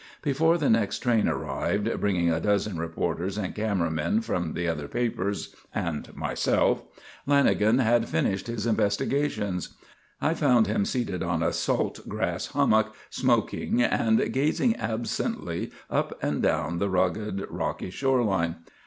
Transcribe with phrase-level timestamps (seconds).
[0.23, 4.87] Before the next train arrived, bringing a dozen reporters and camera men from the other
[4.87, 6.81] papers, and myself,
[7.27, 9.75] Lanagan had finished his investigations.
[10.19, 16.41] I found him seated on a salt grass hummock, smoking and gazing absently up and
[16.41, 18.55] down the ragged, rocky shore line.